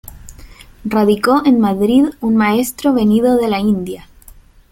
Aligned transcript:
Radicó 0.83 1.43
en 1.45 1.59
Madrid 1.59 2.05
un 2.21 2.35
maestro 2.35 2.91
venido 2.91 3.37
de 3.37 3.47
la 3.49 3.59
India. 3.59 4.07